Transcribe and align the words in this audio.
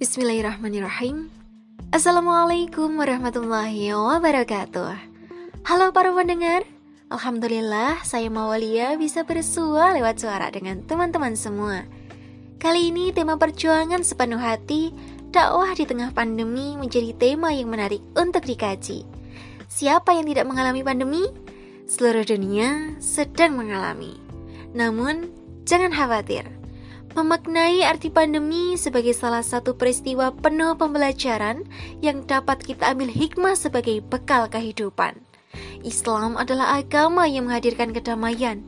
Bismillahirrahmanirrahim. 0.00 1.28
Assalamualaikum 1.92 2.88
warahmatullahi 2.96 3.92
wabarakatuh. 3.92 4.96
Halo 5.68 5.92
para 5.92 6.08
pendengar. 6.16 6.64
Alhamdulillah 7.12 8.00
saya 8.00 8.32
Mawalia 8.32 8.96
bisa 8.96 9.28
bersua 9.28 9.92
lewat 9.92 10.24
suara 10.24 10.48
dengan 10.48 10.80
teman-teman 10.88 11.36
semua. 11.36 11.84
Kali 12.56 12.88
ini 12.88 13.12
tema 13.12 13.36
perjuangan 13.36 14.00
sepenuh 14.00 14.40
hati 14.40 14.88
Dakwah 15.36 15.76
di 15.76 15.84
tengah 15.84 16.16
pandemi 16.16 16.80
menjadi 16.80 17.12
tema 17.20 17.52
yang 17.52 17.68
menarik 17.68 18.00
untuk 18.16 18.48
dikaji. 18.48 19.04
Siapa 19.68 20.16
yang 20.16 20.24
tidak 20.24 20.48
mengalami 20.48 20.80
pandemi? 20.80 21.28
Seluruh 21.84 22.24
dunia 22.24 22.96
sedang 23.04 23.52
mengalami. 23.52 24.16
Namun 24.72 25.28
jangan 25.68 25.92
khawatir 25.92 26.59
Memaknai 27.10 27.82
arti 27.82 28.06
pandemi 28.06 28.78
sebagai 28.78 29.10
salah 29.18 29.42
satu 29.42 29.74
peristiwa 29.74 30.30
penuh 30.30 30.78
pembelajaran 30.78 31.66
yang 31.98 32.22
dapat 32.22 32.62
kita 32.62 32.94
ambil 32.94 33.10
hikmah 33.10 33.58
sebagai 33.58 33.98
bekal 33.98 34.46
kehidupan. 34.46 35.18
Islam 35.82 36.38
adalah 36.38 36.78
agama 36.78 37.26
yang 37.26 37.50
menghadirkan 37.50 37.90
kedamaian, 37.90 38.62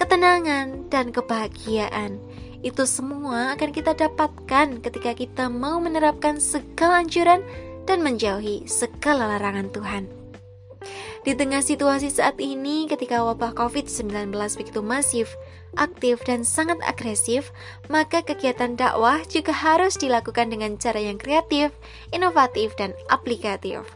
ketenangan, 0.00 0.88
dan 0.88 1.12
kebahagiaan. 1.12 2.16
Itu 2.64 2.88
semua 2.88 3.52
akan 3.52 3.70
kita 3.76 3.92
dapatkan 3.92 4.80
ketika 4.80 5.12
kita 5.12 5.52
mau 5.52 5.76
menerapkan 5.76 6.40
segala 6.40 7.04
anjuran 7.04 7.44
dan 7.84 8.00
menjauhi 8.00 8.64
segala 8.64 9.28
larangan 9.36 9.68
Tuhan. 9.68 10.08
Di 11.24 11.32
tengah 11.32 11.64
situasi 11.64 12.12
saat 12.12 12.36
ini, 12.36 12.84
ketika 12.84 13.24
wabah 13.24 13.56
COVID-19 13.56 14.28
begitu 14.60 14.84
masif, 14.84 15.32
aktif, 15.72 16.20
dan 16.28 16.44
sangat 16.44 16.76
agresif, 16.84 17.48
maka 17.88 18.20
kegiatan 18.20 18.76
dakwah 18.76 19.24
juga 19.32 19.56
harus 19.56 19.96
dilakukan 19.96 20.52
dengan 20.52 20.76
cara 20.76 21.00
yang 21.00 21.16
kreatif, 21.16 21.72
inovatif, 22.12 22.76
dan 22.76 22.92
aplikatif. 23.08 23.88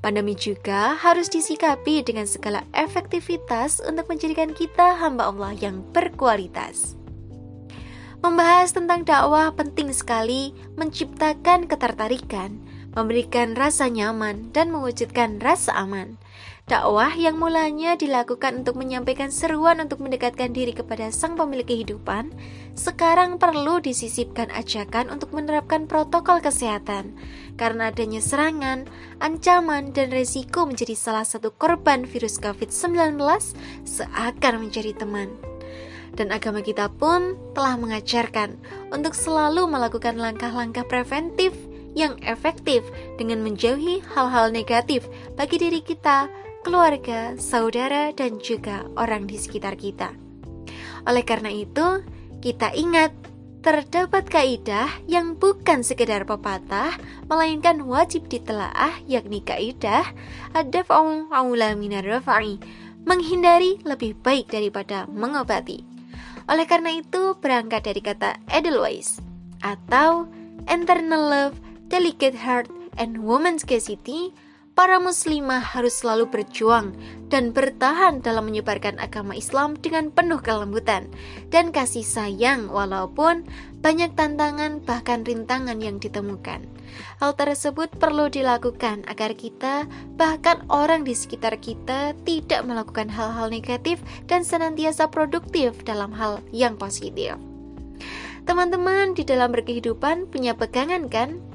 Pandemi 0.00 0.32
juga 0.32 0.96
harus 0.96 1.28
disikapi 1.28 2.00
dengan 2.00 2.24
segala 2.24 2.64
efektivitas 2.72 3.84
untuk 3.84 4.08
menjadikan 4.08 4.56
kita 4.56 4.96
hamba 4.96 5.28
Allah 5.28 5.52
yang 5.60 5.84
berkualitas. 5.92 6.96
Membahas 8.24 8.72
tentang 8.72 9.04
dakwah 9.04 9.52
penting 9.52 9.92
sekali 9.92 10.56
menciptakan 10.80 11.68
ketertarikan, 11.68 12.56
memberikan 12.94 13.58
rasa 13.58 13.90
nyaman, 13.90 14.54
dan 14.54 14.70
mewujudkan 14.70 15.42
rasa 15.42 15.74
aman. 15.74 16.18
Dakwah 16.64 17.12
yang 17.12 17.36
mulanya 17.36 17.92
dilakukan 17.92 18.64
untuk 18.64 18.80
menyampaikan 18.80 19.28
seruan 19.28 19.84
untuk 19.84 20.00
mendekatkan 20.00 20.48
diri 20.48 20.72
kepada 20.72 21.12
sang 21.12 21.36
pemilik 21.36 21.68
kehidupan, 21.68 22.32
sekarang 22.72 23.36
perlu 23.36 23.84
disisipkan 23.84 24.48
ajakan 24.48 25.12
untuk 25.12 25.36
menerapkan 25.36 25.84
protokol 25.84 26.40
kesehatan. 26.40 27.20
Karena 27.60 27.92
adanya 27.92 28.24
serangan, 28.24 28.88
ancaman, 29.20 29.92
dan 29.92 30.08
resiko 30.08 30.64
menjadi 30.64 30.96
salah 30.96 31.28
satu 31.28 31.52
korban 31.52 32.08
virus 32.08 32.40
COVID-19 32.40 33.20
seakan 33.84 34.54
menjadi 34.64 34.96
teman. 34.96 35.36
Dan 36.16 36.32
agama 36.32 36.64
kita 36.64 36.88
pun 36.88 37.36
telah 37.52 37.76
mengajarkan 37.76 38.56
untuk 38.88 39.12
selalu 39.12 39.68
melakukan 39.68 40.16
langkah-langkah 40.16 40.86
preventif 40.88 41.52
yang 41.94 42.18
efektif 42.26 42.82
dengan 43.16 43.40
menjauhi 43.40 44.02
hal-hal 44.14 44.50
negatif 44.50 45.06
bagi 45.38 45.62
diri 45.62 45.80
kita, 45.80 46.28
keluarga, 46.66 47.38
saudara, 47.38 48.10
dan 48.12 48.42
juga 48.42 48.84
orang 48.98 49.30
di 49.30 49.38
sekitar 49.38 49.78
kita. 49.78 50.10
Oleh 51.06 51.22
karena 51.22 51.54
itu, 51.54 52.02
kita 52.42 52.74
ingat 52.74 53.14
terdapat 53.64 54.28
kaidah 54.28 54.92
yang 55.08 55.40
bukan 55.40 55.80
sekedar 55.80 56.28
pepatah, 56.28 56.92
melainkan 57.32 57.80
wajib 57.88 58.28
ditelaah, 58.28 59.00
yakni 59.08 59.40
kaidah 59.40 60.04
ad-daf'u 60.52 61.32
aula 61.32 61.72
minar 61.72 62.04
menghindari 63.04 63.80
lebih 63.84 64.16
baik 64.20 64.52
daripada 64.52 65.08
mengobati. 65.08 65.84
Oleh 66.44 66.68
karena 66.68 66.92
itu, 67.00 67.36
berangkat 67.40 67.88
dari 67.88 68.00
kata 68.04 68.36
Edelweiss 68.52 69.20
atau 69.64 70.28
internal 70.68 71.24
love, 71.24 71.56
delicate 71.88 72.36
heart, 72.36 72.70
and 72.94 73.26
woman's 73.26 73.66
scarcity 73.66 74.30
para 74.74 74.98
muslimah 74.98 75.62
harus 75.62 76.02
selalu 76.02 76.26
berjuang 76.26 76.98
dan 77.30 77.54
bertahan 77.54 78.18
dalam 78.20 78.50
menyebarkan 78.50 78.98
agama 78.98 79.38
Islam 79.38 79.78
dengan 79.78 80.10
penuh 80.10 80.42
kelembutan 80.42 81.06
dan 81.54 81.70
kasih 81.70 82.02
sayang 82.02 82.66
walaupun 82.66 83.46
banyak 83.78 84.10
tantangan 84.18 84.82
bahkan 84.82 85.22
rintangan 85.22 85.78
yang 85.78 86.02
ditemukan. 86.02 86.66
Hal 87.22 87.38
tersebut 87.38 87.90
perlu 88.02 88.26
dilakukan 88.26 89.06
agar 89.06 89.38
kita 89.38 89.86
bahkan 90.18 90.62
orang 90.66 91.06
di 91.06 91.14
sekitar 91.14 91.58
kita 91.62 92.14
tidak 92.26 92.66
melakukan 92.66 93.06
hal-hal 93.06 93.50
negatif 93.50 94.02
dan 94.26 94.42
senantiasa 94.42 95.06
produktif 95.10 95.74
dalam 95.86 96.10
hal 96.10 96.42
yang 96.50 96.74
positif. 96.74 97.38
Teman-teman 98.44 99.16
di 99.16 99.24
dalam 99.24 99.54
berkehidupan 99.54 100.28
punya 100.28 100.52
pegangan 100.52 101.08
kan? 101.08 101.53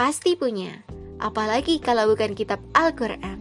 Pasti 0.00 0.32
punya 0.32 0.80
apalagi 1.20 1.76
kalau 1.76 2.08
bukan 2.08 2.32
kitab 2.32 2.56
Al-Quran. 2.72 3.36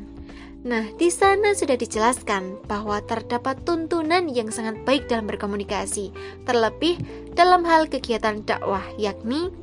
Nah, 0.68 0.92
di 1.00 1.08
sana 1.08 1.56
sudah 1.56 1.80
dijelaskan 1.80 2.68
bahwa 2.68 3.00
terdapat 3.08 3.64
tuntunan 3.64 4.28
yang 4.28 4.52
sangat 4.52 4.84
baik 4.84 5.08
dalam 5.08 5.24
berkomunikasi, 5.24 6.12
terlebih 6.44 7.00
dalam 7.32 7.64
hal 7.64 7.88
kegiatan 7.88 8.44
dakwah, 8.44 8.84
yakni 9.00 9.56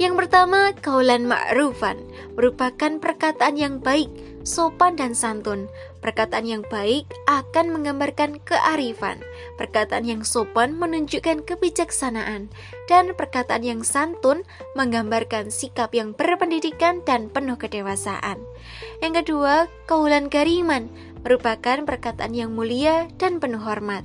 yang 0.00 0.14
pertama, 0.16 0.70
kaulan 0.78 1.28
ma'rufan 1.28 1.98
merupakan 2.34 2.98
perkataan 2.98 3.56
yang 3.60 3.78
baik, 3.78 4.08
sopan 4.42 4.96
dan 4.98 5.12
santun. 5.12 5.68
Perkataan 6.02 6.42
yang 6.42 6.66
baik 6.66 7.06
akan 7.30 7.70
menggambarkan 7.70 8.42
kearifan. 8.42 9.22
Perkataan 9.54 10.02
yang 10.02 10.26
sopan 10.26 10.74
menunjukkan 10.74 11.46
kebijaksanaan 11.46 12.50
dan 12.90 13.04
perkataan 13.14 13.62
yang 13.62 13.86
santun 13.86 14.42
menggambarkan 14.74 15.54
sikap 15.54 15.94
yang 15.94 16.10
berpendidikan 16.18 17.06
dan 17.06 17.30
penuh 17.30 17.54
kedewasaan. 17.54 18.42
Yang 18.98 19.22
kedua, 19.22 19.70
kaulan 19.86 20.26
kariman 20.26 20.90
merupakan 21.22 21.82
perkataan 21.86 22.34
yang 22.34 22.54
mulia 22.54 23.10
dan 23.18 23.38
penuh 23.38 23.62
hormat. 23.62 24.02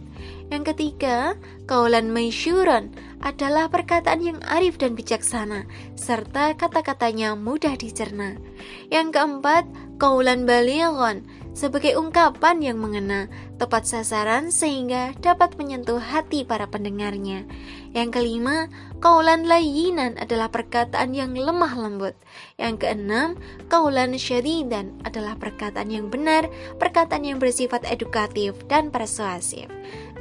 Yang 0.47 0.73
ketiga, 0.73 1.35
kaulan 1.67 2.13
maisyuron 2.13 2.93
adalah 3.19 3.67
perkataan 3.67 4.23
yang 4.23 4.39
arif 4.47 4.79
dan 4.79 4.95
bijaksana, 4.95 5.67
serta 5.99 6.55
kata-katanya 6.55 7.35
mudah 7.35 7.75
dicerna. 7.75 8.39
Yang 8.87 9.17
keempat, 9.17 9.67
kaulan 9.99 10.47
balighon 10.47 11.25
sebagai 11.57 11.97
ungkapan 11.97 12.61
yang 12.61 12.77
mengena, 12.77 13.25
tepat 13.57 13.89
sasaran 13.89 14.53
sehingga 14.53 15.17
dapat 15.17 15.57
menyentuh 15.57 15.97
hati 15.97 16.45
para 16.45 16.69
pendengarnya. 16.69 17.49
Yang 17.97 18.21
kelima, 18.21 18.69
kaulan 19.01 19.49
layinan 19.49 20.21
adalah 20.21 20.53
perkataan 20.53 21.17
yang 21.17 21.33
lemah 21.33 21.73
lembut. 21.73 22.13
Yang 22.61 22.85
keenam, 22.85 23.41
kaulan 23.73 24.13
syadidan 24.21 24.93
adalah 25.01 25.33
perkataan 25.33 25.89
yang 25.89 26.13
benar, 26.13 26.45
perkataan 26.77 27.25
yang 27.25 27.41
bersifat 27.41 27.81
edukatif 27.89 28.53
dan 28.69 28.93
persuasif. 28.93 29.65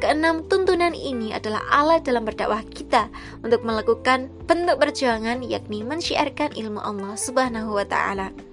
Keenam 0.01 0.49
tuntunan 0.49 0.97
ini 0.97 1.37
adalah 1.37 1.61
alat 1.69 2.09
dalam 2.09 2.25
berdakwah 2.25 2.65
kita 2.73 3.13
untuk 3.45 3.61
melakukan 3.61 4.33
bentuk 4.49 4.81
perjuangan 4.81 5.45
yakni 5.45 5.85
mensyiarkan 5.85 6.57
ilmu 6.57 6.81
Allah 6.81 7.13
Subhanahu 7.13 7.77
wa 7.77 7.85
taala. 7.85 8.46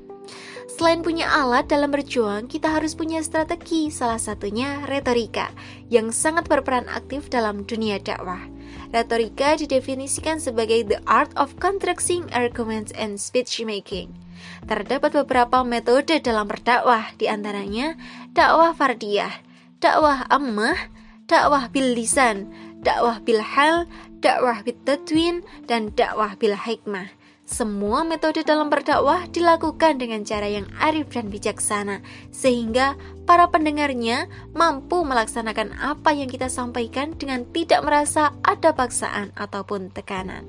Selain 0.73 1.05
punya 1.05 1.29
alat 1.29 1.69
dalam 1.69 1.93
berjuang, 1.93 2.49
kita 2.49 2.65
harus 2.65 2.97
punya 2.97 3.21
strategi, 3.21 3.93
salah 3.93 4.17
satunya 4.17 4.81
retorika, 4.89 5.53
yang 5.93 6.09
sangat 6.09 6.49
berperan 6.49 6.89
aktif 6.89 7.29
dalam 7.29 7.61
dunia 7.69 8.01
dakwah. 8.01 8.41
Retorika 8.89 9.53
didefinisikan 9.53 10.41
sebagai 10.41 10.81
the 10.89 10.97
art 11.05 11.29
of 11.37 11.53
constructing 11.61 12.25
arguments 12.33 12.89
and 12.97 13.21
speech 13.21 13.61
making. 13.61 14.17
Terdapat 14.65 15.13
beberapa 15.13 15.61
metode 15.61 16.17
dalam 16.25 16.49
berdakwah, 16.49 17.05
di 17.21 17.29
antaranya 17.29 17.93
dakwah 18.33 18.73
fardiyah, 18.73 19.45
dakwah 19.77 20.25
ammah, 20.33 20.89
dakwah 21.29 21.69
bil 21.69 21.93
lisan, 21.93 22.49
dakwah 22.81 23.21
bil 23.21 23.45
hal, 23.45 23.85
dakwah 24.25 24.65
bil 24.65 24.77
tatwin, 24.89 25.45
dan 25.69 25.93
dakwah 25.93 26.33
bil 26.33 26.57
hikmah. 26.57 27.13
Semua 27.43 28.07
metode 28.07 28.47
dalam 28.47 28.71
berdakwah 28.71 29.27
dilakukan 29.27 29.99
dengan 29.99 30.23
cara 30.23 30.47
yang 30.47 30.63
arif 30.79 31.11
dan 31.11 31.27
bijaksana, 31.27 31.99
sehingga 32.31 32.95
para 33.23 33.47
pendengarnya 33.47 34.27
mampu 34.51 35.01
melaksanakan 35.07 35.75
apa 35.79 36.11
yang 36.11 36.27
kita 36.27 36.51
sampaikan 36.51 37.15
dengan 37.15 37.47
tidak 37.55 37.83
merasa 37.83 38.35
ada 38.43 38.75
paksaan 38.75 39.31
ataupun 39.39 39.91
tekanan. 39.95 40.43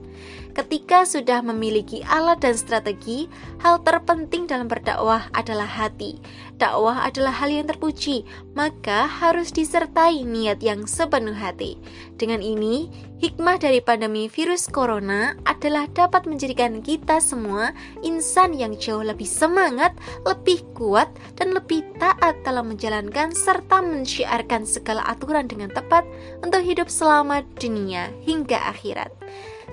Ketika 0.54 1.02
sudah 1.02 1.42
memiliki 1.42 2.06
alat 2.06 2.38
dan 2.38 2.54
strategi, 2.54 3.26
hal 3.58 3.82
terpenting 3.82 4.46
dalam 4.46 4.70
berdakwah 4.70 5.26
adalah 5.34 5.66
hati. 5.66 6.22
Dakwah 6.54 7.10
adalah 7.10 7.34
hal 7.34 7.50
yang 7.50 7.66
terpuji, 7.66 8.22
maka 8.54 9.10
harus 9.10 9.50
disertai 9.50 10.22
niat 10.22 10.62
yang 10.62 10.86
sepenuh 10.86 11.34
hati. 11.34 11.74
Dengan 12.14 12.38
ini, 12.38 12.86
hikmah 13.18 13.58
dari 13.58 13.82
pandemi 13.82 14.30
virus 14.30 14.70
corona 14.70 15.34
adalah 15.42 15.90
dapat 15.90 16.30
menjadikan 16.30 16.78
kita 16.78 17.18
semua 17.18 17.74
insan 18.06 18.54
yang 18.54 18.78
jauh 18.78 19.02
lebih 19.02 19.26
semangat, 19.26 19.90
lebih 20.22 20.62
kuat, 20.78 21.10
dan 21.34 21.50
lebih 21.50 21.82
taat 21.98 22.38
dalam 22.46 22.63
menjalankan 22.64 23.36
serta 23.36 23.84
mensyiarkan 23.84 24.64
segala 24.64 25.04
aturan 25.04 25.44
dengan 25.44 25.68
tepat 25.68 26.08
untuk 26.40 26.64
hidup 26.64 26.88
selamat 26.88 27.44
dunia 27.60 28.08
hingga 28.24 28.56
akhirat. 28.72 29.12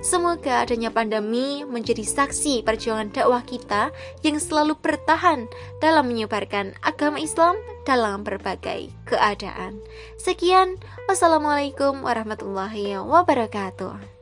Semoga 0.02 0.66
adanya 0.66 0.90
pandemi 0.90 1.62
menjadi 1.62 2.02
saksi 2.02 2.66
perjuangan 2.66 3.14
dakwah 3.14 3.46
kita 3.46 3.94
yang 4.26 4.34
selalu 4.42 4.74
bertahan 4.82 5.46
dalam 5.78 6.10
menyebarkan 6.10 6.74
agama 6.82 7.22
Islam 7.22 7.54
dalam 7.86 8.26
berbagai 8.26 8.90
keadaan. 9.06 9.78
Sekian, 10.18 10.82
wassalamualaikum 11.06 12.02
warahmatullahi 12.02 12.98
wabarakatuh. 12.98 14.21